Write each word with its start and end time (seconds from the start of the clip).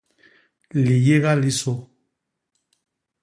Liyéga 0.83 1.31
li 1.41 1.51
sô. 1.59 1.73